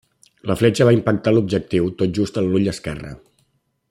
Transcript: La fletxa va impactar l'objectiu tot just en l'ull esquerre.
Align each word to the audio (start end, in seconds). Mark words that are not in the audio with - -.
La 0.51 0.55
fletxa 0.61 0.87
va 0.89 0.93
impactar 0.95 1.33
l'objectiu 1.35 1.91
tot 2.01 2.17
just 2.21 2.41
en 2.43 2.51
l'ull 2.55 2.73
esquerre. 2.73 3.13